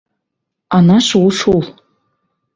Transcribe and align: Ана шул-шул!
Ана 0.79 0.95
шул-шул! 1.09 1.63